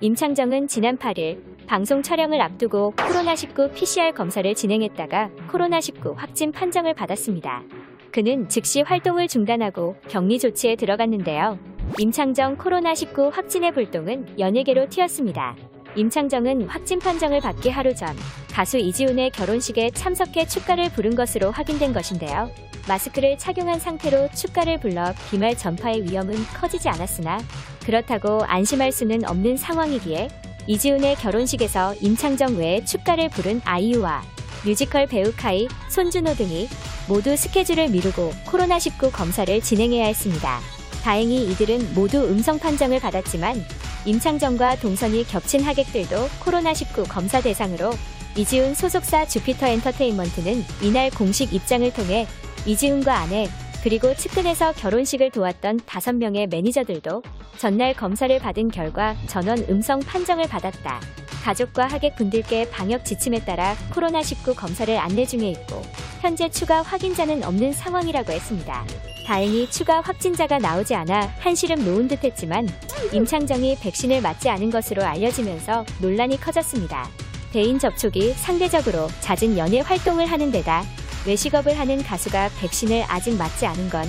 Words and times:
임창정은 0.00 0.66
지난 0.66 0.98
8일 0.98 1.66
방송 1.66 2.02
촬영을 2.02 2.40
앞두고 2.40 2.92
코로나19 2.96 3.72
PCR 3.72 4.12
검사를 4.12 4.54
진행했다가 4.54 5.30
코로나19 5.50 6.14
확진 6.16 6.52
판정을 6.52 6.94
받았습니다. 6.94 7.62
그는 8.10 8.48
즉시 8.48 8.82
활동을 8.82 9.26
중단하고 9.28 9.96
격리 10.08 10.38
조치에 10.38 10.76
들어갔는데요. 10.76 11.58
임창정 11.98 12.58
코로나19 12.58 13.30
확진의 13.32 13.72
불똥은 13.72 14.38
연예계로 14.38 14.88
튀었습니다. 14.88 15.56
임창정은 15.94 16.68
확진 16.68 16.98
판정을 16.98 17.40
받기 17.40 17.70
하루 17.70 17.94
전 17.94 18.16
가수 18.50 18.78
이지훈의 18.78 19.30
결혼식에 19.30 19.90
참석해 19.90 20.46
축가를 20.46 20.90
부른 20.92 21.14
것으로 21.14 21.50
확인된 21.50 21.92
것인데요. 21.92 22.50
마스크를 22.88 23.38
착용한 23.38 23.78
상태로 23.78 24.28
축가를 24.34 24.80
불러 24.80 25.12
비말 25.30 25.56
전파의 25.56 26.04
위험은 26.04 26.34
커지지 26.54 26.88
않았으나 26.88 27.38
그렇다고 27.84 28.42
안심할 28.44 28.90
수는 28.92 29.28
없는 29.28 29.56
상황이기에 29.56 30.28
이지훈의 30.66 31.16
결혼식에서 31.16 31.94
임창정 32.00 32.56
외에 32.56 32.84
축가를 32.84 33.28
부른 33.30 33.60
아이유와 33.64 34.22
뮤지컬 34.64 35.06
배우 35.06 35.32
카이, 35.36 35.66
손준호 35.90 36.34
등이 36.34 36.68
모두 37.08 37.36
스케줄을 37.36 37.88
미루고 37.88 38.30
코로나19 38.46 39.12
검사를 39.12 39.60
진행해야 39.60 40.06
했습니다. 40.06 40.60
다행히 41.02 41.50
이들은 41.50 41.94
모두 41.94 42.24
음성 42.28 42.60
판정을 42.60 43.00
받았지만 43.00 43.56
임창정과 44.04 44.76
동선이 44.76 45.24
겹친 45.26 45.62
하객들도 45.62 46.28
코로나19 46.40 47.08
검사 47.08 47.40
대상으로 47.40 47.92
이지훈 48.36 48.74
소속사 48.74 49.26
주피터 49.26 49.66
엔터테인먼트는 49.66 50.64
이날 50.82 51.10
공식 51.10 51.52
입장을 51.52 51.92
통해 51.92 52.26
이지훈과 52.66 53.14
아내 53.14 53.48
그리고 53.82 54.14
측근에서 54.14 54.72
결혼식을 54.72 55.30
도왔던 55.30 55.80
5명의 55.80 56.48
매니저들도 56.48 57.22
전날 57.58 57.94
검사를 57.94 58.36
받은 58.38 58.70
결과 58.70 59.16
전원 59.26 59.58
음성 59.68 60.00
판정을 60.00 60.48
받았다. 60.48 61.00
가족과 61.42 61.88
하객분들께 61.88 62.70
방역 62.70 63.04
지침에 63.04 63.44
따라 63.44 63.76
코로나19 63.92 64.56
검사를 64.56 64.96
안내 64.96 65.26
중에 65.26 65.50
있고 65.50 65.82
현재 66.20 66.48
추가 66.48 66.82
확인자는 66.82 67.42
없는 67.42 67.72
상황이라고 67.72 68.32
했습니다. 68.32 68.84
다행히 69.26 69.70
추가 69.70 70.00
확진자가 70.00 70.58
나오지 70.58 70.94
않아 70.94 71.34
한시름 71.38 71.84
놓은 71.84 72.08
듯 72.08 72.24
했지만 72.24 72.68
임창정이 73.12 73.78
백신을 73.80 74.20
맞지 74.20 74.48
않은 74.48 74.70
것으로 74.70 75.04
알려지면서 75.04 75.84
논란이 76.00 76.40
커졌습니다. 76.40 77.08
대인 77.52 77.78
접촉이 77.78 78.32
상대적으로 78.32 79.08
잦은 79.20 79.58
연예 79.58 79.80
활동을 79.80 80.26
하는 80.26 80.50
데다 80.50 80.84
외식업을 81.26 81.78
하는 81.78 82.02
가수가 82.02 82.50
백신을 82.60 83.04
아직 83.08 83.36
맞지 83.36 83.66
않은 83.66 83.90
건 83.90 84.04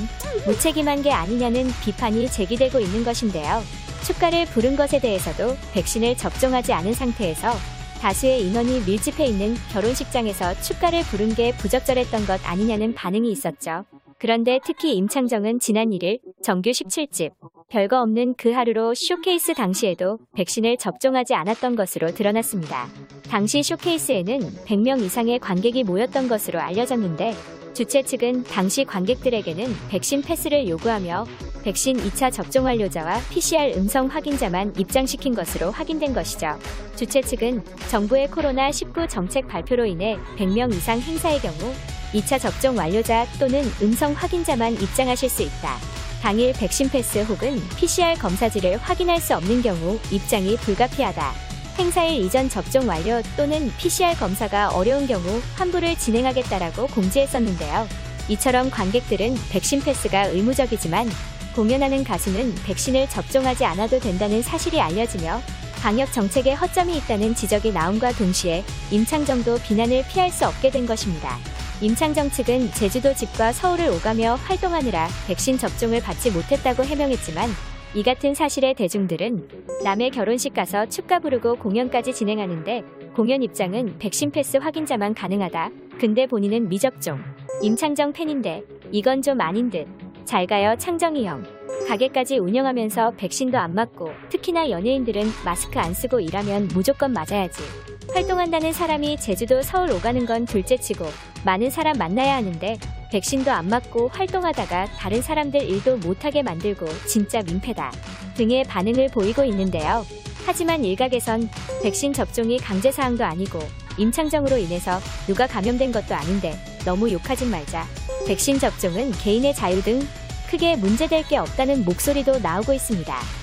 무책임한 0.46 1.04
게 1.04 1.12
아니냐는 1.12 1.70
비판이 1.84 2.30
제기되고 2.32 2.80
있는 2.80 3.04
것인데요. 3.04 3.62
축가를 4.04 4.46
부른 4.48 4.76
것에 4.76 5.00
대해서도 5.00 5.56
백신을 5.74 6.18
접종하지 6.18 6.74
않은 6.74 6.94
상태에서 6.94 7.54
다수의 8.02 8.48
인원이 8.48 8.82
밀집해 8.82 9.26
있는 9.26 9.56
결혼식장에서 9.72 10.60
축가를 10.62 11.04
부른 11.04 11.36
게 11.36 11.56
부적절했던 11.56 12.26
것 12.26 12.42
아니냐는 12.44 12.94
반응이 12.94 13.32
있었죠. 13.32 13.86
그런데 14.24 14.58
특히 14.66 14.96
임창정은 14.96 15.60
지난 15.60 15.90
1일 15.90 16.22
정규 16.42 16.70
17집 16.70 17.32
별거 17.70 18.02
없는 18.02 18.36
그 18.38 18.52
하루로 18.54 18.94
쇼케이스 18.94 19.54
당시에도 19.54 20.18
백신을 20.38 20.78
접종하지 20.78 21.34
않았던 21.34 21.76
것으로 21.76 22.14
드러났습니다. 22.14 22.88
당시 23.30 23.62
쇼케이스에는 23.62 24.40
100명 24.66 25.02
이상의 25.02 25.40
관객이 25.40 25.84
모였던 25.84 26.30
것으로 26.30 26.62
알려졌는데 26.62 27.34
주최 27.74 28.02
측은 28.04 28.46
당시 28.46 28.86
관객들에게는 28.86 29.66
백신 29.90 30.22
패스를 30.22 30.70
요구하며 30.70 31.26
백신 31.66 31.98
2차 31.98 32.32
접종 32.32 32.64
완료자와 32.64 33.18
PCR 33.30 33.78
음성 33.78 34.08
확인자만 34.08 34.76
입장시킨 34.78 35.36
것으로 35.36 35.70
확인된 35.70 36.14
것이죠. 36.14 36.58
주최 36.96 37.20
측은 37.20 37.62
정부의 37.90 38.30
코로나19 38.30 39.10
정책 39.10 39.50
발표로 39.50 39.84
인해 39.84 40.18
100명 40.38 40.74
이상 40.74 40.98
행사의 41.02 41.40
경우 41.40 41.74
2차 42.14 42.40
접종 42.40 42.78
완료자 42.78 43.26
또는 43.40 43.64
음성 43.82 44.14
확인자만 44.14 44.74
입장하실 44.74 45.30
수 45.30 45.42
있다. 45.42 45.78
당일 46.22 46.54
백신 46.54 46.90
패스 46.90 47.20
혹은 47.20 47.62
PCR 47.76 48.16
검사지를 48.20 48.78
확인할 48.78 49.20
수 49.20 49.36
없는 49.36 49.62
경우 49.62 50.00
입장이 50.12 50.56
불가피하다. 50.58 51.34
행사일 51.78 52.24
이전 52.24 52.50
접종 52.50 52.88
완료 52.88 53.22
또는 53.36 53.72
PCR 53.78 54.18
검사가 54.18 54.70
어려운 54.70 55.08
경우 55.08 55.42
환불을 55.56 55.98
진행하겠다라고 55.98 56.88
공지했었는데요. 56.88 57.88
이처럼 58.30 58.70
관객들은 58.70 59.36
백신 59.50 59.82
패스가 59.82 60.28
의무적이지만 60.28 61.10
공연하는 61.56 62.04
가수는 62.04 62.56
백신을 62.64 63.10
접종하지 63.10 63.66
않아도 63.66 64.00
된다는 64.00 64.42
사실이 64.42 64.80
알려지며 64.80 65.42
방역 65.82 66.14
정책에 66.14 66.54
허점이 66.54 66.96
있다는 66.98 67.36
지적이 67.36 67.74
나옴과 67.74 68.14
동시에 68.14 68.64
임창정도 68.92 69.60
비난을 69.60 70.06
피할 70.08 70.32
수 70.32 70.48
없게 70.48 70.72
된 70.72 70.86
것입니다. 70.86 71.38
임창정 71.82 72.30
측은 72.30 72.72
제주도 72.72 73.14
집과 73.14 73.52
서울을 73.52 73.90
오가며 73.90 74.36
활동하느라 74.36 75.08
백신 75.28 75.58
접종을 75.58 76.02
받지 76.02 76.32
못했다고 76.32 76.84
해명했지만 76.84 77.50
이 77.96 78.04
같은 78.04 78.34
사실에 78.34 78.74
대중들은 78.74 79.48
남의 79.84 80.12
결혼식 80.12 80.54
가서 80.54 80.86
축가 80.88 81.20
부르고 81.20 81.58
공연까지 81.58 82.14
진행하는데 82.14 82.84
공연 83.16 83.44
입장은 83.44 84.00
백신 84.00 84.32
패스 84.32 84.58
확인자만 84.58 85.14
가능하다. 85.14 85.70
근데 86.00 86.26
본인은 86.26 86.70
미접종. 86.70 87.20
임창정 87.62 88.14
팬인데 88.14 88.64
이건 88.92 89.22
좀 89.22 89.40
아닌 89.42 89.70
듯. 89.70 89.86
잘 90.26 90.48
가요 90.48 90.76
창정이 90.78 91.26
형. 91.28 91.44
가게까지 91.88 92.38
운영하면서 92.38 93.12
백신도 93.18 93.58
안 93.58 93.76
맞고 93.76 94.10
특히나 94.30 94.70
연예인들은 94.70 95.28
마스크 95.44 95.80
안 95.80 95.94
쓰고 95.94 96.20
일하면 96.20 96.70
무조건 96.74 97.12
맞아야지. 97.12 97.62
활동한다는 98.12 98.74
사람이 98.74 99.18
제주도 99.18 99.62
서울 99.62 99.92
오가는 99.92 100.26
건 100.26 100.46
둘째치고 100.46 101.06
많은 101.46 101.70
사람 101.70 101.98
만나야 101.98 102.36
하는데 102.36 102.78
백신도 103.12 103.52
안 103.52 103.68
맞고 103.68 104.10
활동하다가 104.10 104.86
다른 104.98 105.22
사람들 105.22 105.62
일도 105.62 105.98
못하게 105.98 106.44
만들고 106.44 106.86
진짜 107.08 107.42
민폐다 107.44 107.92
등의 108.36 108.64
반응을 108.66 109.10
보이고 109.10 109.44
있는데요. 109.46 110.06
하지만 110.46 110.84
일각에선 110.84 111.50
백신 111.84 112.12
접종이 112.14 112.58
강제사항도 112.58 113.24
아니고 113.24 113.60
임창정으로 113.98 114.58
인해서 114.58 115.00
누가 115.28 115.48
감염된 115.48 115.92
것도 115.92 116.16
아닌데 116.16 116.54
너무 116.84 117.12
욕하진 117.12 117.50
말자. 117.50 117.86
백신 118.28 118.60
접종은 118.60 119.12
개인의 119.12 119.54
자유 119.54 119.82
등 119.82 120.02
크게 120.50 120.76
문제될 120.76 121.28
게 121.28 121.38
없다는 121.38 121.86
목소리도 121.86 122.40
나오고 122.40 122.74
있습니다. 122.74 123.43